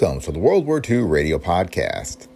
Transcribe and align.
Welcome 0.00 0.20
to 0.22 0.32
the 0.32 0.38
World 0.38 0.64
War 0.64 0.80
II 0.88 1.02
Radio 1.02 1.38
Podcast. 1.38 2.26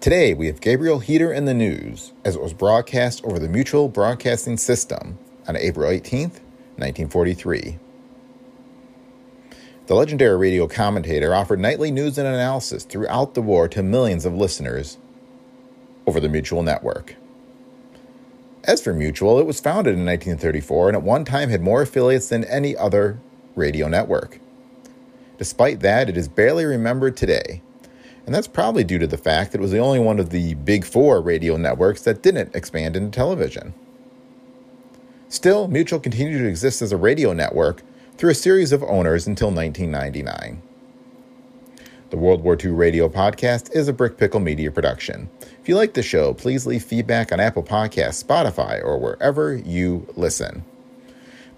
Today 0.00 0.34
we 0.34 0.48
have 0.48 0.60
Gabriel 0.60 1.00
Heatter 1.00 1.34
in 1.34 1.46
the 1.46 1.54
news 1.54 2.12
as 2.26 2.36
it 2.36 2.42
was 2.42 2.52
broadcast 2.52 3.24
over 3.24 3.38
the 3.38 3.48
Mutual 3.48 3.88
Broadcasting 3.88 4.58
System 4.58 5.18
on 5.48 5.56
April 5.56 5.90
18th, 5.90 6.40
1943. 6.76 7.78
The 9.86 9.94
legendary 9.94 10.36
radio 10.36 10.68
commentator 10.68 11.34
offered 11.34 11.58
nightly 11.58 11.90
news 11.90 12.18
and 12.18 12.28
analysis 12.28 12.84
throughout 12.84 13.32
the 13.32 13.40
war 13.40 13.66
to 13.68 13.82
millions 13.82 14.26
of 14.26 14.34
listeners 14.34 14.98
over 16.06 16.20
the 16.20 16.28
Mutual 16.28 16.62
Network. 16.62 17.16
As 18.64 18.82
for 18.82 18.92
Mutual, 18.92 19.38
it 19.38 19.46
was 19.46 19.58
founded 19.58 19.94
in 19.94 20.04
1934 20.04 20.88
and 20.88 20.96
at 20.98 21.02
one 21.02 21.24
time 21.24 21.48
had 21.48 21.62
more 21.62 21.80
affiliates 21.80 22.28
than 22.28 22.44
any 22.44 22.76
other 22.76 23.18
radio 23.54 23.88
network. 23.88 24.38
Despite 25.38 25.80
that, 25.80 26.08
it 26.08 26.16
is 26.16 26.28
barely 26.28 26.64
remembered 26.64 27.16
today, 27.16 27.62
and 28.24 28.34
that's 28.34 28.48
probably 28.48 28.84
due 28.84 28.98
to 28.98 29.06
the 29.06 29.18
fact 29.18 29.52
that 29.52 29.58
it 29.58 29.62
was 29.62 29.70
the 29.70 29.78
only 29.78 30.00
one 30.00 30.18
of 30.18 30.30
the 30.30 30.54
big 30.54 30.84
four 30.84 31.20
radio 31.20 31.56
networks 31.56 32.02
that 32.02 32.22
didn't 32.22 32.54
expand 32.54 32.96
into 32.96 33.10
television. 33.10 33.74
Still, 35.28 35.68
Mutual 35.68 36.00
continued 36.00 36.38
to 36.38 36.48
exist 36.48 36.82
as 36.82 36.92
a 36.92 36.96
radio 36.96 37.32
network 37.32 37.82
through 38.16 38.30
a 38.30 38.34
series 38.34 38.72
of 38.72 38.82
owners 38.82 39.26
until 39.26 39.50
1999. 39.50 40.62
The 42.10 42.16
World 42.16 42.42
War 42.42 42.56
II 42.58 42.70
Radio 42.70 43.08
Podcast 43.08 43.74
is 43.74 43.88
a 43.88 43.92
Brick 43.92 44.16
Pickle 44.16 44.40
Media 44.40 44.70
production. 44.70 45.28
If 45.60 45.68
you 45.68 45.74
like 45.74 45.94
the 45.94 46.02
show, 46.02 46.32
please 46.32 46.64
leave 46.64 46.84
feedback 46.84 47.32
on 47.32 47.40
Apple 47.40 47.64
Podcasts, 47.64 48.24
Spotify, 48.24 48.82
or 48.82 48.98
wherever 48.98 49.56
you 49.56 50.06
listen. 50.16 50.64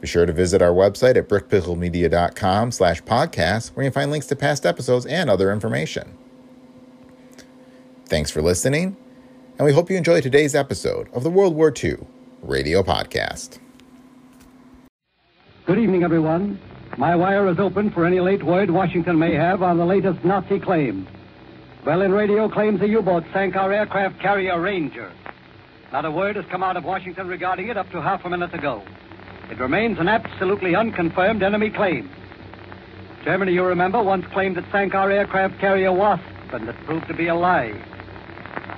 Be 0.01 0.07
sure 0.07 0.27
to 0.27 0.33
visit 0.33 0.63
our 0.63 0.71
website 0.71 1.17
at 1.17 1.29
brickpicklemedia.com 1.29 2.71
slash 2.73 3.03
podcast 3.03 3.71
where 3.75 3.85
you 3.85 3.91
can 3.91 4.01
find 4.03 4.11
links 4.11 4.27
to 4.29 4.37
past 4.37 4.65
episodes 4.65 5.07
and 5.07 5.29
other 5.29 5.53
information. 5.53 6.17
Thanks 8.07 8.31
for 8.31 8.41
listening, 8.41 8.97
and 9.59 9.67
we 9.67 9.73
hope 9.73 9.91
you 9.91 9.97
enjoy 9.97 10.21
today's 10.21 10.55
episode 10.55 11.09
of 11.13 11.25
the 11.25 11.31
World 11.31 11.55
War 11.55 11.73
II 11.83 11.97
Radio 12.43 12.83
Podcast. 12.83 13.59
Good 15.67 15.79
evening, 15.79 16.05
everyone. 16.05 16.59
My 16.97 17.15
wire 17.15 17.49
is 17.49 17.59
open 17.59 17.91
for 17.91 18.07
any 18.07 18.21
late 18.21 18.43
word 18.43 18.71
Washington 18.71 19.19
may 19.19 19.35
have 19.35 19.63
on 19.63 19.77
the 19.77 19.85
latest 19.85 20.25
Nazi 20.25 20.59
claim. 20.59 21.07
Berlin 21.85 22.13
Radio 22.13 22.49
claims 22.49 22.81
a 22.81 22.89
U-boat 22.89 23.25
sank 23.33 23.57
our 23.57 23.73
aircraft 23.73 24.21
carrier 24.21 24.61
Ranger. 24.61 25.13
Not 25.93 26.05
a 26.05 26.11
word 26.11 26.37
has 26.37 26.45
come 26.51 26.63
out 26.63 26.77
of 26.77 26.85
Washington 26.85 27.29
regarding 27.29 27.69
it 27.69 27.77
up 27.77 27.91
to 27.91 28.01
half 28.01 28.25
a 28.25 28.31
minute 28.31 28.55
ago. 28.55 28.83
It 29.51 29.59
remains 29.59 29.99
an 29.99 30.09
absolutely 30.09 30.75
unconfirmed 30.75 31.43
enemy 31.43 31.71
claim. 31.71 32.11
Germany, 33.25 33.53
you 33.53 33.65
remember, 33.65 34.03
once 34.03 34.27
claimed 34.33 34.57
it 34.59 34.65
sank 34.71 34.95
our 34.95 35.11
aircraft 35.11 35.59
carrier 35.59 35.93
Wasp, 35.93 36.23
and 36.53 36.69
it 36.69 36.77
proved 36.85 37.09
to 37.09 37.15
be 37.15 37.29
a 37.29 37.35
lie. 37.35 37.75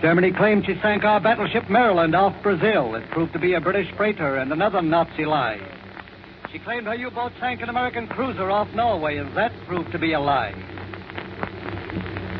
Germany 0.00 0.32
claimed 0.32 0.64
she 0.64 0.80
sank 0.80 1.04
our 1.04 1.20
battleship 1.20 1.68
Maryland 1.68 2.14
off 2.14 2.34
Brazil. 2.42 2.94
It 2.94 3.10
proved 3.10 3.32
to 3.34 3.38
be 3.38 3.54
a 3.54 3.60
British 3.60 3.92
freighter 3.96 4.36
and 4.38 4.50
another 4.52 4.80
Nazi 4.80 5.26
lie. 5.26 5.60
She 6.50 6.58
claimed 6.58 6.86
her 6.86 6.94
U-boat 6.94 7.32
sank 7.38 7.60
an 7.60 7.68
American 7.68 8.08
cruiser 8.08 8.50
off 8.50 8.72
Norway, 8.74 9.18
and 9.18 9.36
that 9.36 9.52
proved 9.66 9.92
to 9.92 9.98
be 9.98 10.14
a 10.14 10.20
lie. 10.20 10.54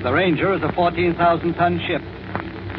The 0.03 0.13
Ranger 0.13 0.55
is 0.55 0.63
a 0.63 0.69
14,000-ton 0.69 1.81
ship. 1.87 2.03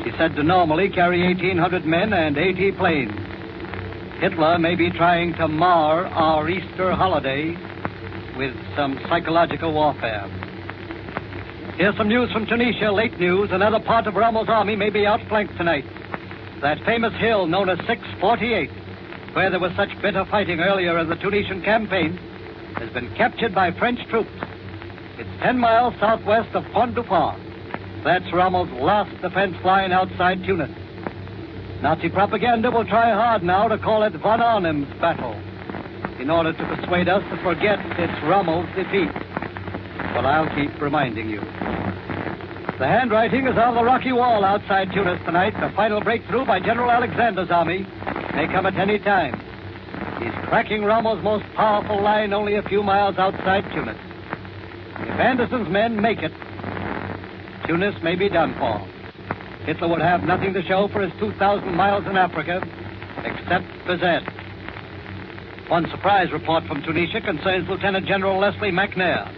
She's 0.03 0.17
said 0.17 0.35
to 0.35 0.43
normally 0.43 0.89
carry 0.89 1.23
1,800 1.23 1.85
men 1.85 2.11
and 2.11 2.37
80 2.37 2.71
planes. 2.71 3.20
Hitler 4.21 4.59
may 4.59 4.75
be 4.75 4.91
trying 4.91 5.33
to 5.33 5.47
mar 5.47 6.05
our 6.05 6.47
Easter 6.47 6.93
holiday 6.93 7.57
with 8.37 8.55
some 8.75 8.99
psychological 9.09 9.73
warfare. 9.73 10.27
Here's 11.75 11.97
some 11.97 12.07
news 12.07 12.31
from 12.31 12.45
Tunisia, 12.45 12.91
late 12.91 13.19
news. 13.19 13.49
Another 13.51 13.79
part 13.79 14.05
of 14.05 14.13
Rommel's 14.13 14.47
army 14.47 14.75
may 14.75 14.91
be 14.91 15.07
outflanked 15.07 15.57
tonight. 15.57 15.85
That 16.61 16.77
famous 16.85 17.15
hill 17.15 17.47
known 17.47 17.67
as 17.67 17.79
648, 17.87 18.69
where 19.33 19.49
there 19.49 19.59
was 19.59 19.75
such 19.75 19.89
bitter 20.03 20.23
fighting 20.25 20.59
earlier 20.59 20.99
in 20.99 21.09
the 21.09 21.15
Tunisian 21.15 21.63
campaign, 21.63 22.15
has 22.75 22.91
been 22.91 23.11
captured 23.15 23.55
by 23.55 23.71
French 23.71 24.07
troops. 24.07 24.29
It's 25.17 25.41
10 25.41 25.57
miles 25.57 25.95
southwest 25.99 26.53
of 26.53 26.63
Pont 26.73 26.93
du 26.93 27.01
Pont. 27.01 27.41
That's 28.03 28.31
Rommel's 28.31 28.69
last 28.69 29.19
defense 29.19 29.55
line 29.65 29.91
outside 29.91 30.43
Tunis. 30.43 30.69
Nazi 31.81 32.09
propaganda 32.09 32.69
will 32.69 32.85
try 32.85 33.11
hard 33.11 33.41
now 33.41 33.67
to 33.67 33.75
call 33.75 34.03
it 34.03 34.13
von 34.13 34.39
Arnim's 34.39 34.87
battle 35.01 35.33
in 36.19 36.29
order 36.29 36.53
to 36.53 36.75
persuade 36.75 37.09
us 37.09 37.23
to 37.31 37.37
forget 37.41 37.79
its 37.97 38.13
Rommel's 38.23 38.69
defeat. 38.75 39.11
But 40.13 40.23
I'll 40.25 40.53
keep 40.53 40.79
reminding 40.79 41.27
you. 41.27 41.39
The 42.77 42.87
handwriting 42.87 43.47
is 43.47 43.57
on 43.57 43.73
the 43.73 43.83
rocky 43.83 44.11
wall 44.11 44.45
outside 44.45 44.91
Tunis 44.93 45.19
tonight. 45.25 45.53
The 45.59 45.73
final 45.75 46.01
breakthrough 46.01 46.45
by 46.45 46.59
General 46.59 46.91
Alexander's 46.91 47.49
army 47.49 47.87
may 48.35 48.45
come 48.45 48.67
at 48.67 48.75
any 48.75 48.99
time. 48.99 49.33
He's 50.19 50.33
cracking 50.49 50.83
Rommel's 50.83 51.23
most 51.23 51.45
powerful 51.55 51.99
line 51.99 52.31
only 52.31 52.55
a 52.55 52.63
few 52.63 52.83
miles 52.83 53.17
outside 53.17 53.63
Tunis. 53.73 53.97
If 54.99 55.19
Anderson's 55.19 55.69
men 55.69 55.99
make 55.99 56.19
it, 56.19 56.31
Tunis 57.65 57.95
may 58.03 58.15
be 58.15 58.29
done 58.29 58.53
for. 58.59 59.00
Hitler 59.65 59.87
would 59.89 60.01
have 60.01 60.23
nothing 60.23 60.53
to 60.53 60.63
show 60.63 60.87
for 60.91 61.01
his 61.01 61.11
2,000 61.19 61.75
miles 61.75 62.05
in 62.07 62.17
Africa 62.17 62.61
except 63.23 63.65
Bizerte. 63.85 64.25
One 65.69 65.89
surprise 65.89 66.31
report 66.31 66.65
from 66.65 66.81
Tunisia 66.81 67.21
concerns 67.21 67.69
Lieutenant 67.69 68.05
General 68.07 68.39
Lesley 68.39 68.71
McNair, 68.71 69.29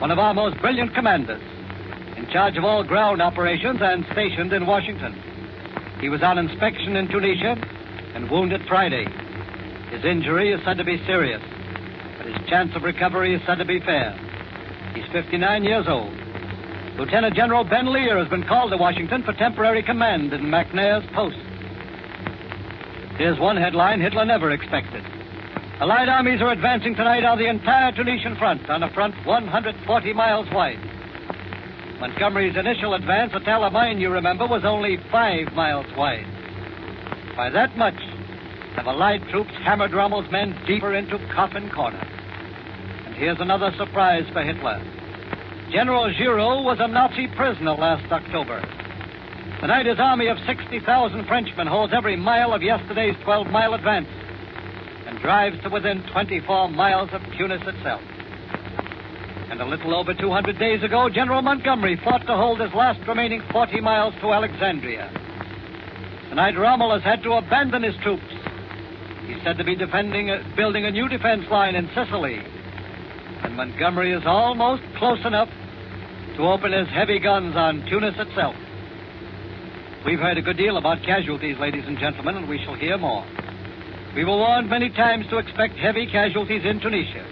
one 0.00 0.10
of 0.10 0.18
our 0.18 0.34
most 0.34 0.60
brilliant 0.60 0.94
commanders, 0.94 1.42
in 2.16 2.26
charge 2.30 2.56
of 2.56 2.64
all 2.64 2.82
ground 2.84 3.22
operations 3.22 3.78
and 3.80 4.04
stationed 4.12 4.52
in 4.52 4.66
Washington. 4.66 5.14
He 6.00 6.08
was 6.08 6.22
on 6.22 6.38
inspection 6.38 6.96
in 6.96 7.08
Tunisia 7.08 7.56
and 8.14 8.30
wounded 8.30 8.62
Friday. 8.68 9.06
His 9.90 10.04
injury 10.04 10.52
is 10.52 10.60
said 10.64 10.76
to 10.78 10.84
be 10.84 10.98
serious, 11.06 11.40
but 12.18 12.26
his 12.26 12.48
chance 12.48 12.74
of 12.74 12.82
recovery 12.82 13.34
is 13.34 13.40
said 13.46 13.56
to 13.56 13.64
be 13.64 13.78
fair. 13.80 14.12
He's 14.94 15.06
59 15.12 15.64
years 15.64 15.86
old. 15.88 16.21
Lieutenant 16.98 17.34
General 17.34 17.64
Ben 17.64 17.90
Lear 17.90 18.18
has 18.18 18.28
been 18.28 18.44
called 18.44 18.70
to 18.70 18.76
Washington 18.76 19.22
for 19.22 19.32
temporary 19.32 19.82
command 19.82 20.32
in 20.32 20.42
McNair's 20.42 21.06
post. 21.14 21.36
Here's 23.16 23.38
one 23.38 23.56
headline 23.56 24.00
Hitler 24.00 24.26
never 24.26 24.50
expected. 24.50 25.02
Allied 25.80 26.08
armies 26.08 26.42
are 26.42 26.52
advancing 26.52 26.94
tonight 26.94 27.24
on 27.24 27.38
the 27.38 27.48
entire 27.48 27.92
Tunisian 27.92 28.36
front, 28.36 28.68
on 28.68 28.82
a 28.82 28.90
front 28.92 29.14
140 29.24 30.12
miles 30.12 30.46
wide. 30.52 30.78
Montgomery's 31.98 32.56
initial 32.56 32.94
advance 32.94 33.32
at 33.34 33.42
Alamein, 33.42 33.98
you 33.98 34.10
remember, 34.10 34.46
was 34.46 34.64
only 34.64 34.98
five 35.10 35.52
miles 35.54 35.86
wide. 35.96 36.26
By 37.36 37.48
that 37.50 37.76
much 37.78 38.00
have 38.76 38.86
Allied 38.86 39.22
troops 39.30 39.52
hammered 39.64 39.92
Rommel's 39.92 40.30
men 40.30 40.54
deeper 40.66 40.94
into 40.94 41.18
Coffin 41.34 41.70
Corner. 41.70 42.06
And 43.06 43.14
here's 43.14 43.40
another 43.40 43.72
surprise 43.78 44.24
for 44.32 44.42
Hitler. 44.42 44.80
General 45.72 46.12
Giraud 46.12 46.64
was 46.64 46.76
a 46.80 46.86
Nazi 46.86 47.28
prisoner 47.28 47.72
last 47.72 48.04
October. 48.12 48.60
Tonight, 49.58 49.86
his 49.86 49.98
army 49.98 50.26
of 50.26 50.36
60,000 50.46 50.84
Frenchmen 51.24 51.66
holds 51.66 51.94
every 51.96 52.14
mile 52.14 52.52
of 52.52 52.60
yesterday's 52.60 53.16
12 53.24 53.46
mile 53.46 53.72
advance 53.72 54.08
and 55.06 55.18
drives 55.20 55.56
to 55.62 55.70
within 55.70 56.04
24 56.12 56.68
miles 56.68 57.08
of 57.14 57.22
Tunis 57.38 57.62
itself. 57.64 58.02
And 59.48 59.62
a 59.62 59.64
little 59.64 59.94
over 59.96 60.12
200 60.12 60.58
days 60.58 60.82
ago, 60.82 61.08
General 61.08 61.40
Montgomery 61.40 61.98
fought 62.04 62.26
to 62.26 62.36
hold 62.36 62.60
his 62.60 62.74
last 62.74 63.00
remaining 63.08 63.40
40 63.50 63.80
miles 63.80 64.12
to 64.20 64.30
Alexandria. 64.30 65.10
Tonight, 66.28 66.58
Rommel 66.58 66.92
has 66.92 67.02
had 67.02 67.22
to 67.22 67.32
abandon 67.32 67.82
his 67.82 67.96
troops. 68.02 68.28
He's 69.24 69.42
said 69.42 69.56
to 69.56 69.64
be 69.64 69.74
defending, 69.74 70.28
uh, 70.28 70.42
building 70.54 70.84
a 70.84 70.90
new 70.90 71.08
defense 71.08 71.46
line 71.50 71.76
in 71.76 71.88
Sicily. 71.94 72.42
And 73.42 73.56
Montgomery 73.56 74.12
is 74.12 74.22
almost 74.26 74.82
close 74.98 75.24
enough 75.24 75.48
to 76.36 76.48
open 76.48 76.72
his 76.72 76.88
heavy 76.88 77.18
guns 77.18 77.54
on 77.56 77.84
Tunis 77.88 78.14
itself. 78.18 78.56
We've 80.04 80.18
heard 80.18 80.38
a 80.38 80.42
good 80.42 80.56
deal 80.56 80.76
about 80.76 81.02
casualties, 81.02 81.58
ladies 81.58 81.84
and 81.86 81.98
gentlemen, 81.98 82.36
and 82.36 82.48
we 82.48 82.58
shall 82.64 82.74
hear 82.74 82.98
more. 82.98 83.24
We 84.14 84.24
were 84.24 84.36
warned 84.36 84.68
many 84.68 84.90
times 84.90 85.26
to 85.28 85.38
expect 85.38 85.76
heavy 85.76 86.06
casualties 86.06 86.64
in 86.64 86.80
Tunisia. 86.80 87.24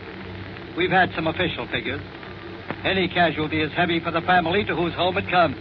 we've 0.76 0.91
had 0.91 1.12
some 1.14 1.26
official 1.26 1.67
figures. 1.69 2.00
Any 2.85 3.08
casualty 3.08 3.61
is 3.61 3.73
heavy 3.73 4.00
for 4.00 4.11
the 4.11 4.23
family 4.23 4.64
to 4.64 4.75
whose 4.75 4.94
home 4.94 5.19
it 5.19 5.29
comes. 5.29 5.56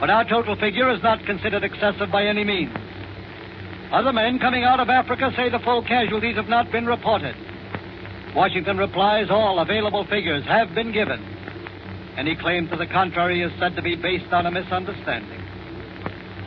But 0.00 0.10
our 0.10 0.24
total 0.24 0.56
figure 0.56 0.90
is 0.90 1.02
not 1.02 1.24
considered 1.26 1.64
excessive 1.64 2.10
by 2.10 2.24
any 2.24 2.44
means. 2.44 2.74
Other 3.92 4.12
men 4.12 4.38
coming 4.38 4.64
out 4.64 4.80
of 4.80 4.88
Africa 4.88 5.32
say 5.36 5.50
the 5.50 5.58
full 5.58 5.82
casualties 5.82 6.36
have 6.36 6.48
not 6.48 6.72
been 6.72 6.86
reported. 6.86 7.36
Washington 8.34 8.78
replies 8.78 9.28
all 9.28 9.58
available 9.58 10.04
figures 10.06 10.44
have 10.46 10.74
been 10.74 10.92
given. 10.92 11.20
Any 12.16 12.36
claim 12.36 12.68
to 12.68 12.76
the 12.76 12.86
contrary 12.86 13.42
is 13.42 13.52
said 13.58 13.74
to 13.76 13.82
be 13.82 13.96
based 13.96 14.32
on 14.32 14.46
a 14.46 14.50
misunderstanding. 14.50 15.40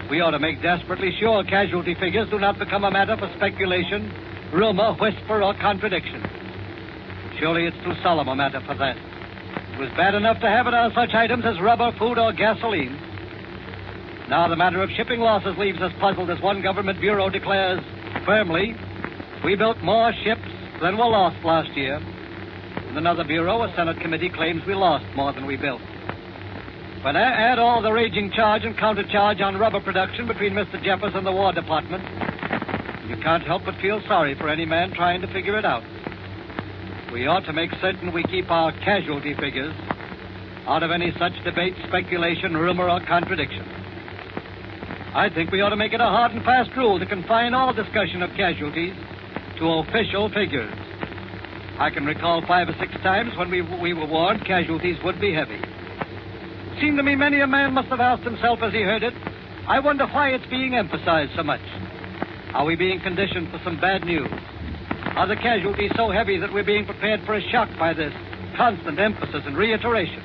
We 0.09 0.21
ought 0.21 0.31
to 0.31 0.39
make 0.39 0.61
desperately 0.61 1.11
sure 1.19 1.43
casualty 1.43 1.95
figures 1.95 2.29
do 2.29 2.37
not 2.37 2.59
become 2.59 2.83
a 2.83 2.91
matter 2.91 3.17
for 3.17 3.31
speculation, 3.35 4.13
rumor, 4.53 4.93
whisper, 4.93 5.41
or 5.41 5.55
contradiction. 5.55 6.21
Surely 7.39 7.65
it's 7.65 7.77
too 7.83 7.93
solemn 8.03 8.27
a 8.27 8.35
matter 8.35 8.61
for 8.67 8.75
that. 8.75 8.95
It 8.95 9.79
was 9.79 9.89
bad 9.97 10.13
enough 10.13 10.39
to 10.41 10.47
have 10.47 10.67
it 10.67 10.73
on 10.73 10.93
such 10.93 11.13
items 11.15 11.43
as 11.43 11.59
rubber, 11.59 11.91
food, 11.97 12.19
or 12.19 12.31
gasoline. 12.31 12.95
Now 14.29 14.47
the 14.47 14.55
matter 14.55 14.81
of 14.81 14.89
shipping 14.91 15.19
losses 15.19 15.57
leaves 15.57 15.81
us 15.81 15.91
puzzled 15.99 16.29
as 16.29 16.39
one 16.41 16.61
government 16.61 17.01
bureau 17.01 17.29
declares 17.29 17.81
firmly, 18.25 18.75
we 19.43 19.55
built 19.55 19.81
more 19.83 20.13
ships 20.23 20.47
than 20.81 20.97
were 20.97 21.09
lost 21.09 21.43
last 21.43 21.75
year. 21.75 21.99
Another 22.95 23.25
bureau, 23.25 23.61
a 23.61 23.75
Senate 23.75 23.99
committee 23.99 24.29
claims 24.29 24.65
we 24.65 24.73
lost 24.73 25.05
more 25.17 25.33
than 25.33 25.45
we 25.45 25.57
built. 25.57 25.81
When 27.03 27.17
I 27.17 27.23
add 27.23 27.59
all 27.59 27.81
the 27.81 27.91
raging 27.91 28.31
charge 28.31 28.63
and 28.63 28.73
countercharge 28.77 29.41
on 29.41 29.57
rubber 29.57 29.81
production 29.81 30.27
between 30.27 30.53
Mr. 30.53 30.81
Jeffers 30.81 31.11
and 31.13 31.27
the 31.27 31.31
War 31.31 31.51
Department, 31.51 32.01
you 33.09 33.17
can't 33.17 33.43
help 33.43 33.65
but 33.65 33.75
feel 33.81 34.01
sorry 34.07 34.33
for 34.35 34.47
any 34.47 34.65
man 34.65 34.93
trying 34.93 35.19
to 35.21 35.27
figure 35.27 35.59
it 35.59 35.65
out. 35.65 35.83
We 37.11 37.27
ought 37.27 37.43
to 37.45 37.53
make 37.53 37.71
certain 37.81 38.13
we 38.13 38.23
keep 38.23 38.49
our 38.49 38.71
casualty 38.71 39.35
figures 39.35 39.75
out 40.65 40.81
of 40.81 40.91
any 40.91 41.11
such 41.19 41.33
debate, 41.43 41.75
speculation, 41.89 42.55
rumor, 42.55 42.89
or 42.89 43.01
contradiction. 43.01 43.67
I 45.13 45.29
think 45.29 45.51
we 45.51 45.59
ought 45.59 45.69
to 45.69 45.75
make 45.75 45.91
it 45.91 45.99
a 45.99 46.05
hard 46.05 46.31
and 46.31 46.45
fast 46.45 46.71
rule 46.77 46.97
to 46.97 47.05
confine 47.05 47.53
all 47.53 47.73
discussion 47.73 48.23
of 48.23 48.31
casualties 48.37 48.95
to 49.59 49.65
official 49.83 50.29
figures. 50.29 50.73
I 51.77 51.89
can 51.89 52.05
recall 52.05 52.41
five 52.47 52.69
or 52.69 52.75
six 52.79 52.93
times 53.03 53.35
when 53.37 53.51
we, 53.51 53.61
we 53.61 53.93
were 53.93 54.05
warned 54.05 54.45
casualties 54.45 54.97
would 55.03 55.19
be 55.19 55.33
heavy. 55.33 55.55
It 55.55 56.79
seemed 56.79 56.97
to 56.97 57.03
me 57.03 57.15
many 57.15 57.41
a 57.41 57.47
man 57.47 57.73
must 57.73 57.89
have 57.89 57.99
asked 57.99 58.23
himself 58.23 58.59
as 58.61 58.71
he 58.71 58.81
heard 58.81 59.03
it, 59.03 59.13
I 59.67 59.79
wonder 59.79 60.05
why 60.07 60.29
it's 60.29 60.45
being 60.45 60.75
emphasized 60.75 61.31
so 61.35 61.43
much. 61.43 61.61
Are 62.53 62.65
we 62.65 62.75
being 62.75 63.01
conditioned 63.01 63.49
for 63.49 63.59
some 63.63 63.79
bad 63.81 64.05
news? 64.05 64.29
Are 65.15 65.27
the 65.27 65.35
casualties 65.35 65.91
so 65.95 66.11
heavy 66.11 66.37
that 66.37 66.53
we're 66.53 66.63
being 66.63 66.85
prepared 66.85 67.21
for 67.25 67.35
a 67.35 67.41
shock 67.49 67.69
by 67.77 67.93
this 67.93 68.13
constant 68.55 68.99
emphasis 68.99 69.43
and 69.45 69.57
reiteration? 69.57 70.21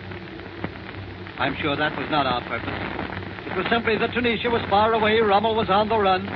I'm 1.39 1.57
sure 1.57 1.75
that 1.75 1.97
was 1.99 2.09
not 2.11 2.27
our 2.27 2.43
purpose. 2.43 3.51
It 3.51 3.57
was 3.57 3.67
simply 3.71 3.97
that 3.99 4.13
Tunisia 4.13 4.51
was 4.51 4.63
far 4.69 4.93
away, 4.93 5.19
Rommel 5.21 5.57
was 5.57 5.71
on 5.71 5.89
the 5.89 5.99
run. 5.99 6.27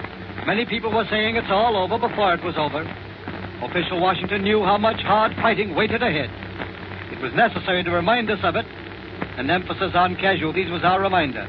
Many 0.46 0.64
people 0.66 0.90
were 0.90 1.06
saying 1.10 1.36
it's 1.36 1.50
all 1.50 1.76
over 1.76 1.98
before 1.98 2.34
it 2.34 2.42
was 2.42 2.56
over. 2.56 2.82
Official 3.62 4.00
Washington 4.00 4.42
knew 4.42 4.62
how 4.64 4.78
much 4.78 5.00
hard 5.00 5.34
fighting 5.36 5.74
waited 5.74 6.02
ahead. 6.02 6.30
It 7.12 7.22
was 7.22 7.32
necessary 7.34 7.84
to 7.84 7.90
remind 7.90 8.30
us 8.30 8.40
of 8.42 8.56
it, 8.56 8.66
and 9.38 9.50
emphasis 9.50 9.92
on 9.94 10.16
casualties 10.16 10.70
was 10.70 10.82
our 10.82 11.00
reminder. 11.00 11.46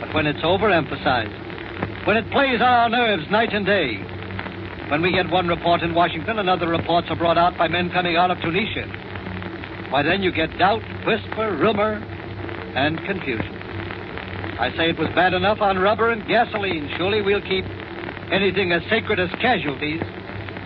But 0.00 0.14
when 0.14 0.26
it's 0.26 0.40
overemphasized, 0.40 2.06
when 2.06 2.16
it 2.16 2.30
plays 2.30 2.60
on 2.60 2.62
our 2.62 2.88
nerves 2.88 3.30
night 3.30 3.52
and 3.52 3.66
day, 3.66 3.96
when 4.90 5.02
we 5.02 5.12
get 5.12 5.28
one 5.28 5.48
report 5.48 5.82
in 5.82 5.94
Washington 5.94 6.38
and 6.38 6.48
other 6.48 6.68
reports 6.68 7.08
are 7.10 7.16
brought 7.16 7.36
out 7.36 7.58
by 7.58 7.68
men 7.68 7.90
coming 7.90 8.16
out 8.16 8.30
of 8.30 8.40
Tunisia, 8.40 8.86
why 9.90 10.02
then 10.02 10.22
you 10.22 10.32
get 10.32 10.56
doubt, 10.58 10.82
whisper, 11.04 11.56
rumor, 11.56 11.94
and 12.74 12.98
confusion. 13.04 13.54
I 14.58 14.72
say 14.76 14.90
it 14.90 14.98
was 14.98 15.08
bad 15.14 15.34
enough 15.34 15.60
on 15.60 15.78
rubber 15.78 16.10
and 16.10 16.26
gasoline. 16.26 16.90
Surely 16.96 17.22
we'll 17.22 17.42
keep 17.42 17.64
anything 18.30 18.72
as 18.72 18.82
sacred 18.88 19.18
as 19.20 19.30
casualties 19.40 20.02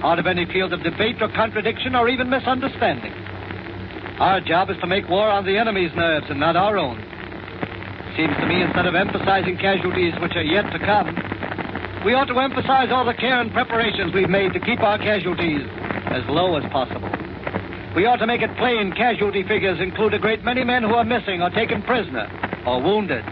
out 0.02 0.18
of 0.18 0.26
any 0.26 0.44
field 0.46 0.72
of 0.72 0.82
debate 0.82 1.22
or 1.22 1.28
contradiction 1.28 1.94
or 1.94 2.08
even 2.08 2.28
misunderstanding. 2.28 3.12
Our 4.18 4.40
job 4.40 4.70
is 4.70 4.76
to 4.80 4.86
make 4.86 5.08
war 5.08 5.28
on 5.28 5.46
the 5.46 5.56
enemy's 5.56 5.94
nerves 5.94 6.26
and 6.28 6.38
not 6.38 6.56
our 6.56 6.76
own. 6.76 6.98
Seems 8.16 8.34
to 8.36 8.46
me 8.46 8.62
instead 8.62 8.86
of 8.86 8.94
emphasizing 8.94 9.56
casualties 9.56 10.12
which 10.20 10.34
are 10.34 10.42
yet 10.42 10.66
to 10.72 10.78
come, 10.78 11.14
we 12.04 12.14
ought 12.14 12.26
to 12.26 12.38
emphasize 12.38 12.90
all 12.90 13.06
the 13.06 13.14
care 13.14 13.40
and 13.40 13.52
preparations 13.52 14.12
we've 14.12 14.28
made 14.28 14.52
to 14.52 14.60
keep 14.60 14.80
our 14.80 14.98
casualties 14.98 15.62
as 16.10 16.22
low 16.28 16.58
as 16.58 16.66
possible. 16.72 17.08
We 17.94 18.06
ought 18.06 18.18
to 18.18 18.26
make 18.26 18.42
it 18.42 18.50
plain 18.58 18.92
casualty 18.92 19.46
figures 19.46 19.78
include 19.80 20.14
a 20.14 20.18
great 20.18 20.42
many 20.42 20.64
men 20.64 20.82
who 20.82 20.94
are 20.94 21.04
missing 21.04 21.42
or 21.42 21.50
taken 21.50 21.80
prisoner 21.82 22.26
or 22.66 22.82
wounded. 22.82 23.24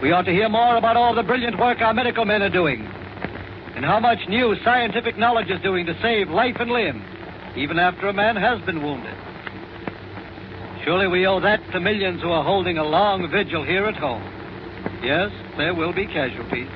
We 0.00 0.10
ought 0.12 0.24
to 0.24 0.32
hear 0.32 0.48
more 0.48 0.76
about 0.76 0.96
all 0.96 1.14
the 1.14 1.22
brilliant 1.22 1.58
work 1.58 1.80
our 1.80 1.92
medical 1.92 2.24
men 2.24 2.42
are 2.42 2.50
doing 2.50 2.88
and 3.76 3.84
how 3.84 4.00
much 4.00 4.26
new 4.26 4.56
scientific 4.64 5.18
knowledge 5.18 5.50
is 5.50 5.60
doing 5.60 5.84
to 5.84 6.00
save 6.00 6.30
life 6.30 6.56
and 6.58 6.70
limb, 6.70 7.04
even 7.56 7.78
after 7.78 8.08
a 8.08 8.12
man 8.12 8.34
has 8.34 8.58
been 8.62 8.82
wounded. 8.82 9.14
Surely 10.82 11.06
we 11.06 11.26
owe 11.26 11.40
that 11.40 11.60
to 11.72 11.78
millions 11.78 12.22
who 12.22 12.30
are 12.30 12.42
holding 12.42 12.78
a 12.78 12.84
long 12.84 13.30
vigil 13.30 13.62
here 13.62 13.84
at 13.84 13.96
home. 13.96 14.22
Yes, 15.02 15.30
there 15.58 15.74
will 15.74 15.92
be 15.92 16.06
casualties. 16.06 16.70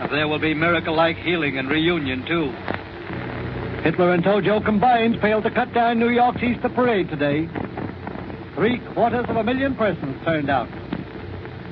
And 0.00 0.10
there 0.10 0.26
will 0.26 0.40
be 0.40 0.52
miracle 0.52 0.96
like 0.96 1.16
healing 1.16 1.58
and 1.58 1.70
reunion, 1.70 2.26
too. 2.26 2.50
Hitler 3.82 4.12
and 4.12 4.24
Tojo 4.24 4.64
combined 4.64 5.20
failed 5.20 5.44
to 5.44 5.50
cut 5.50 5.72
down 5.72 6.00
New 6.00 6.08
York's 6.08 6.42
Easter 6.42 6.70
parade 6.70 7.08
today. 7.08 7.48
Three 8.56 8.78
quarters 8.94 9.26
of 9.28 9.36
a 9.36 9.44
million 9.44 9.76
persons 9.76 10.16
turned 10.24 10.50
out 10.50 10.68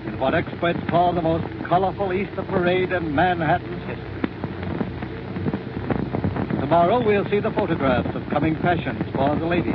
in 0.07 0.19
what 0.19 0.35
experts 0.35 0.79
call 0.89 1.13
the 1.13 1.23
most 1.23 1.45
colorful 1.65 2.13
Easter 2.13 2.43
parade 2.43 2.93
in 2.93 3.15
Manhattan's 3.15 3.71
history. 3.71 3.80
Tomorrow 6.71 7.05
we'll 7.05 7.29
see 7.29 7.41
the 7.41 7.51
photographs 7.51 8.15
of 8.15 8.23
coming 8.31 8.55
fashions 8.63 9.03
for 9.13 9.35
the 9.35 9.45
ladies. 9.45 9.75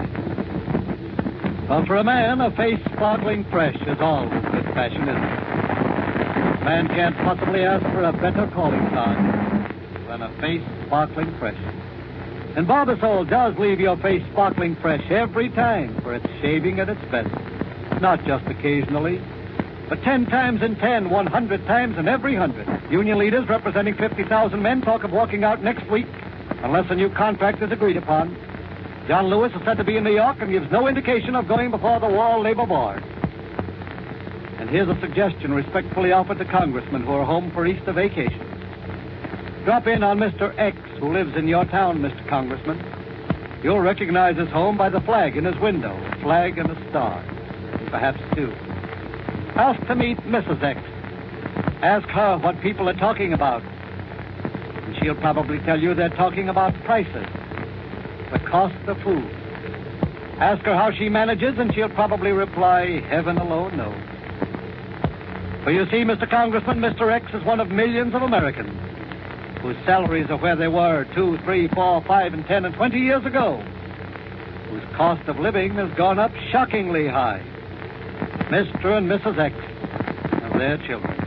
But 1.68 1.88
for 1.88 1.98
a 1.98 2.06
man, 2.06 2.40
a 2.40 2.50
face 2.56 2.80
sparkling 2.94 3.44
fresh 3.52 3.76
is 3.76 3.98
always 4.00 4.42
good 4.46 4.64
fashion, 4.74 5.02
isn't 5.02 5.12
it? 5.12 6.64
Man 6.64 6.88
can't 6.88 7.14
possibly 7.18 7.66
ask 7.66 7.84
for 7.92 8.02
a 8.02 8.14
better 8.14 8.50
calling 8.54 8.80
card 8.92 9.18
than 10.08 10.22
a 10.22 10.32
face 10.40 10.64
sparkling 10.86 11.38
fresh. 11.38 11.60
And 12.56 12.66
Barbasol 12.66 13.30
does 13.30 13.60
leave 13.60 13.82
your 13.82 13.98
face 13.98 14.24
sparkling 14.32 14.78
fresh 14.78 15.04
every 15.12 15.50
time, 15.50 16.02
for 16.02 16.16
it's 16.16 16.26
shaving 16.40 16.80
at 16.80 16.88
its 16.88 17.02
best. 17.12 17.28
Not 18.00 18.24
just 18.24 18.48
occasionally, 18.48 19.20
but 19.90 20.02
ten 20.04 20.28
times 20.28 20.62
in 20.62 20.78
ten, 20.78 21.10
one 21.10 21.28
hundred 21.28 21.68
times 21.68 21.98
in 21.98 22.08
every 22.08 22.38
hundred. 22.38 22.70
Union 22.90 23.18
leaders 23.18 23.50
representing 23.50 23.96
50,000 23.96 24.62
men 24.62 24.80
talk 24.80 25.04
of 25.04 25.12
walking 25.12 25.44
out 25.44 25.62
next 25.62 25.86
week 25.92 26.08
unless 26.64 26.90
a 26.90 26.96
new 26.96 27.10
contract 27.10 27.62
is 27.62 27.72
agreed 27.72 27.98
upon. 27.98 28.36
John 29.08 29.28
Lewis 29.28 29.52
is 29.54 29.62
said 29.64 29.78
to 29.78 29.84
be 29.84 29.98
in 29.98 30.04
New 30.04 30.14
York 30.16 30.38
and 30.40 30.52
gives 30.52 30.72
no 30.72 30.88
indication 30.88 31.36
of 31.36 31.48
going 31.48 31.70
before 31.70 32.00
the 32.00 32.08
War 32.08 32.40
Labor 32.40 32.66
Board. 32.66 33.04
And 34.58 34.70
here's 34.70 34.90
a 34.90 35.00
suggestion 35.00 35.54
respectfully 35.54 36.12
offered 36.12 36.40
to 36.40 36.46
congressmen 36.46 37.04
who 37.04 37.12
are 37.12 37.26
home 37.26 37.52
for 37.52 37.68
Easter 37.68 37.94
vacation. 37.94 38.40
Drop 39.64 39.86
in 39.86 40.04
on 40.04 40.18
Mr. 40.18 40.58
X, 40.58 40.78
who 41.00 41.14
lives 41.14 41.36
in 41.36 41.48
your 41.48 41.66
town, 41.66 42.00
Mr. 42.00 42.28
Congressman. 42.28 42.84
You'll 43.64 43.80
recognize 43.80 44.38
his 44.38 44.50
home 44.50 44.78
by 44.78 44.90
the 44.90 45.02
flag 45.02 45.38
in 45.38 45.46
his 45.46 45.58
window, 45.60 45.96
a 45.96 46.22
flag 46.22 46.58
and 46.58 46.70
a 46.70 46.90
star. 46.90 47.24
Perhaps 47.90 48.20
two. 48.36 48.52
Ask 49.56 49.86
to 49.88 49.96
meet 49.96 50.18
Mrs. 50.20 50.62
X. 50.62 50.80
Ask 51.82 52.08
her 52.10 52.38
what 52.38 52.60
people 52.62 52.90
are 52.90 52.94
talking 52.94 53.34
about. 53.34 53.64
And 55.06 55.14
she'll 55.14 55.22
probably 55.22 55.60
tell 55.60 55.80
you 55.80 55.94
they're 55.94 56.10
talking 56.10 56.50
about 56.50 56.74
prices, 56.84 57.28
the 58.32 58.40
cost 58.40 58.74
of 58.88 59.00
food. 59.04 59.30
Ask 60.40 60.64
her 60.66 60.74
how 60.74 60.92
she 60.92 61.10
manages, 61.10 61.60
and 61.60 61.72
she'll 61.76 61.90
probably 61.90 62.32
reply, 62.32 63.02
Heaven 63.02 63.38
alone 63.38 63.78
knows. 63.78 64.02
For 65.64 65.70
you 65.70 65.86
see, 65.92 66.04
Mr. 66.04 66.28
Congressman, 66.28 66.80
Mr. 66.80 67.12
X 67.12 67.32
is 67.36 67.44
one 67.44 67.60
of 67.60 67.70
millions 67.70 68.16
of 68.16 68.24
Americans 68.24 68.74
whose 69.62 69.78
salaries 69.86 70.32
are 70.32 70.38
where 70.38 70.56
they 70.56 70.70
were 70.70 71.06
two, 71.14 71.38
three, 71.44 71.68
four, 71.68 72.02
five, 72.06 72.34
and 72.34 72.44
ten, 72.48 72.66
and 72.66 72.74
twenty 72.74 73.00
years 73.00 73.26
ago, 73.28 73.58
whose 74.72 74.84
cost 74.96 75.28
of 75.28 75.40
living 75.40 75.76
has 75.76 75.94
gone 75.94 76.18
up 76.18 76.32
shockingly 76.52 77.08
high. 77.08 77.44
Mr. 78.50 78.98
and 78.98 79.08
Mrs. 79.08 79.38
X 79.38 79.56
and 80.42 80.60
their 80.60 80.80
children, 80.80 81.25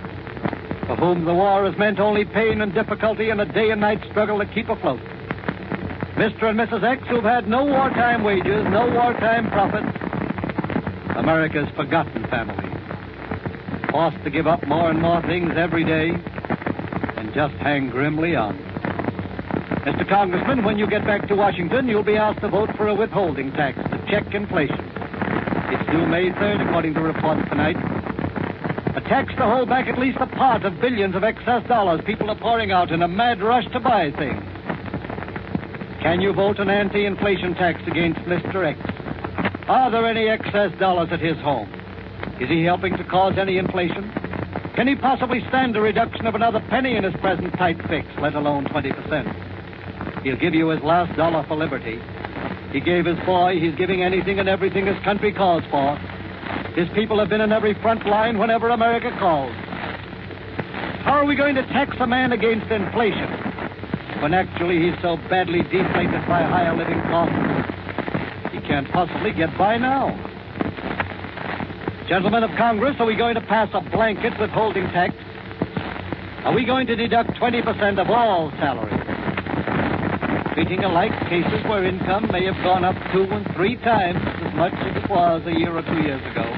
for 0.88 0.97
whom 0.97 1.26
the 1.26 1.35
war 1.35 1.66
has 1.66 1.78
meant 1.78 2.00
only 2.00 2.25
pain 2.25 2.62
and 2.62 2.73
difficulty 2.73 3.28
and 3.28 3.42
a 3.42 3.45
day 3.45 3.71
and 3.71 3.80
night 3.83 4.00
struggle 4.11 4.38
to 4.38 4.47
keep 4.47 4.71
afloat. 4.71 5.00
Mr. 6.16 6.45
and 6.45 6.59
Mrs. 6.59 6.83
X, 6.83 7.07
who've 7.09 7.23
had 7.23 7.47
no 7.47 7.62
wartime 7.62 8.25
wages, 8.25 8.64
no 8.71 8.88
wartime 8.90 9.50
profits. 9.50 9.87
America's 11.14 11.68
forgotten 11.76 12.26
family, 12.28 12.73
forced 13.90 14.16
to 14.25 14.30
give 14.30 14.47
up 14.47 14.66
more 14.66 14.88
and 14.88 14.99
more 14.99 15.21
things 15.23 15.52
every 15.59 15.85
day 15.85 16.09
and 16.09 17.35
just 17.35 17.54
hang 17.57 17.90
grimly 17.90 18.35
on. 18.35 18.57
Mr. 19.85 20.09
Congressman, 20.09 20.64
when 20.64 20.78
you 20.78 20.87
get 20.87 21.04
back 21.04 21.28
to 21.28 21.35
Washington, 21.35 21.87
you'll 21.87 22.02
be 22.02 22.16
asked 22.16 22.40
to 22.40 22.49
vote 22.49 22.71
for 22.76 22.88
a 22.88 22.95
withholding 22.95 23.52
tax 23.52 23.76
to 23.76 24.07
check 24.11 24.35
inflation. 24.35 24.80
It's 25.71 25.90
due 25.90 26.07
May 26.07 26.30
3rd, 26.30 26.66
according 26.66 26.95
to 26.95 27.00
reports 27.00 27.42
tonight. 27.50 27.76
A 28.99 29.00
tax 29.02 29.33
to 29.37 29.45
hold 29.45 29.69
back 29.69 29.87
at 29.87 29.97
least 29.97 30.19
a 30.21 30.26
part 30.26 30.64
of 30.64 30.81
billions 30.81 31.14
of 31.14 31.23
excess 31.23 31.62
dollars 31.69 32.00
people 32.05 32.28
are 32.31 32.35
pouring 32.35 32.73
out 32.73 32.90
in 32.90 33.00
a 33.00 33.07
mad 33.07 33.40
rush 33.40 33.64
to 33.71 33.78
buy 33.78 34.11
things. 34.11 34.43
Can 36.02 36.21
you 36.21 36.33
vote 36.33 36.59
an 36.59 36.69
anti-inflation 36.69 37.55
tax 37.55 37.81
against 37.87 38.19
Mr. 38.23 38.67
X? 38.67 38.81
Are 39.69 39.88
there 39.93 40.05
any 40.05 40.28
excess 40.28 40.76
dollars 40.81 41.11
at 41.12 41.21
his 41.21 41.37
home? 41.37 41.73
Is 42.40 42.49
he 42.49 42.64
helping 42.64 42.97
to 42.97 43.05
cause 43.05 43.38
any 43.38 43.57
inflation? 43.59 44.11
Can 44.75 44.88
he 44.88 44.97
possibly 44.97 45.47
stand 45.47 45.76
a 45.76 45.81
reduction 45.81 46.26
of 46.26 46.35
another 46.35 46.59
penny 46.69 46.97
in 46.97 47.05
his 47.05 47.14
present 47.21 47.52
tight 47.52 47.78
fix, 47.87 48.09
let 48.21 48.35
alone 48.35 48.64
20%? 48.64 50.25
He'll 50.25 50.35
give 50.35 50.55
you 50.55 50.71
his 50.71 50.83
last 50.83 51.17
dollar 51.17 51.45
for 51.47 51.57
liberty. 51.57 52.00
He 52.73 52.81
gave 52.81 53.05
his 53.05 53.19
boy, 53.25 53.61
he's 53.61 53.76
giving 53.76 54.02
anything 54.02 54.40
and 54.40 54.49
everything 54.49 54.87
his 54.87 55.00
country 55.05 55.33
calls 55.33 55.62
for. 55.71 55.97
His 56.78 56.88
people 56.90 57.18
have 57.18 57.28
been 57.28 57.40
in 57.40 57.50
every 57.50 57.75
front 57.82 58.06
line 58.06 58.38
whenever 58.38 58.68
America 58.68 59.11
calls. 59.18 59.50
How 61.02 61.18
are 61.18 61.25
we 61.25 61.35
going 61.35 61.56
to 61.56 61.62
tax 61.75 61.97
a 61.99 62.06
man 62.06 62.30
against 62.30 62.70
inflation 62.70 63.28
when 64.23 64.32
actually 64.32 64.78
he's 64.78 64.94
so 65.02 65.16
badly 65.28 65.62
deflated 65.62 66.23
by 66.28 66.44
higher 66.47 66.76
living 66.76 67.00
costs 67.11 67.35
he 68.52 68.61
can't 68.61 68.88
possibly 68.92 69.32
get 69.32 69.50
by 69.58 69.76
now? 69.76 70.14
Gentlemen 72.06 72.44
of 72.44 72.50
Congress, 72.56 72.94
are 73.00 73.06
we 73.06 73.16
going 73.16 73.35
to 73.35 73.40
pass 73.40 73.68
a 73.75 73.80
blanket 73.90 74.38
withholding 74.38 74.85
tax? 74.94 75.16
Are 76.44 76.54
we 76.54 76.64
going 76.64 76.87
to 76.87 76.94
deduct 76.94 77.30
20% 77.30 77.99
of 78.00 78.08
all 78.08 78.52
salaries? 78.52 78.94
Treating 80.54 80.85
alike 80.85 81.12
cases 81.28 81.58
where 81.66 81.85
income 81.85 82.30
may 82.30 82.44
have 82.44 82.62
gone 82.62 82.85
up 82.85 82.94
two 83.12 83.25
and 83.25 83.44
three 83.56 83.75
times 83.78 84.20
as 84.47 84.54
much 84.54 84.75
as 84.75 85.02
it 85.02 85.11
was 85.11 85.42
a 85.44 85.58
year 85.58 85.76
or 85.76 85.82
two 85.82 86.02
years 86.02 86.23
ago, 86.30 86.58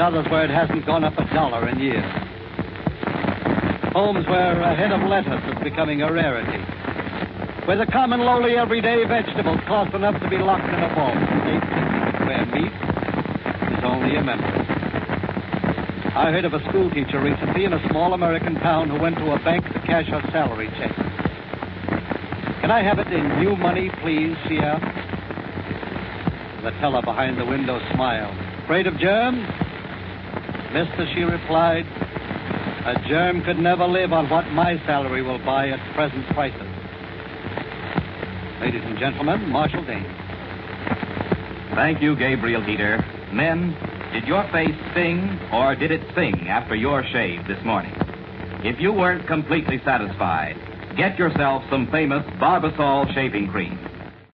others 0.00 0.26
where 0.30 0.44
it 0.44 0.50
hasn't 0.50 0.86
gone 0.86 1.04
up 1.04 1.16
a 1.18 1.24
dollar 1.34 1.68
in 1.68 1.78
years. 1.78 2.04
Homes 3.92 4.26
where 4.26 4.60
a 4.60 4.74
head 4.74 4.92
of 4.92 5.02
lettuce 5.08 5.42
is 5.52 5.62
becoming 5.62 6.02
a 6.02 6.12
rarity. 6.12 6.58
Where 7.66 7.76
the 7.76 7.86
common, 7.86 8.20
lowly, 8.20 8.56
everyday 8.56 9.04
vegetables 9.04 9.60
cost 9.68 9.94
enough 9.94 10.20
to 10.22 10.28
be 10.28 10.38
locked 10.38 10.64
in 10.64 10.80
a 10.80 10.94
vault. 10.94 11.14
Where 12.26 12.46
meat 12.46 12.72
is 13.76 13.84
only 13.84 14.16
a 14.16 14.22
memory. 14.22 14.66
I 16.16 16.32
heard 16.32 16.44
of 16.44 16.54
a 16.54 16.60
schoolteacher 16.68 17.20
recently 17.20 17.64
in 17.64 17.72
a 17.72 17.88
small 17.88 18.14
American 18.14 18.54
town 18.56 18.90
who 18.90 18.98
went 18.98 19.16
to 19.18 19.32
a 19.32 19.38
bank 19.40 19.64
to 19.66 19.80
cash 19.86 20.06
her 20.08 20.22
salary 20.32 20.68
check. 20.78 20.94
Can 22.60 22.70
I 22.70 22.82
have 22.82 22.98
it 22.98 23.06
in 23.12 23.40
new 23.40 23.56
money, 23.56 23.90
please? 24.02 24.36
she 24.48 24.58
asked. 24.58 24.84
The 26.62 26.72
teller 26.80 27.02
behind 27.02 27.38
the 27.38 27.46
window 27.46 27.80
smiled. 27.94 28.36
Afraid 28.64 28.86
of 28.86 28.98
germs? 28.98 29.46
Mister, 30.72 31.04
she 31.14 31.22
replied, 31.22 31.84
a 31.84 32.94
germ 33.08 33.42
could 33.42 33.58
never 33.58 33.86
live 33.86 34.12
on 34.12 34.30
what 34.30 34.46
my 34.52 34.78
salary 34.86 35.20
will 35.20 35.44
buy 35.44 35.68
at 35.68 35.94
present 35.94 36.24
prices. 36.28 36.68
Ladies 38.60 38.82
and 38.84 38.96
gentlemen, 38.96 39.48
Marshal 39.48 39.84
Dane. 39.84 40.04
Thank 41.74 42.00
you, 42.00 42.14
Gabriel 42.14 42.62
Heatter. 42.62 43.02
Men, 43.32 43.76
did 44.12 44.28
your 44.28 44.44
face 44.52 44.76
sting 44.92 45.40
or 45.52 45.74
did 45.74 45.90
it 45.90 46.02
sing 46.14 46.46
after 46.46 46.76
your 46.76 47.04
shave 47.04 47.48
this 47.48 47.62
morning? 47.64 47.94
If 48.62 48.80
you 48.80 48.92
weren't 48.92 49.26
completely 49.26 49.80
satisfied, 49.84 50.56
get 50.96 51.18
yourself 51.18 51.64
some 51.68 51.90
famous 51.90 52.24
Barbasol 52.38 53.12
shaving 53.12 53.48
cream. 53.48 53.76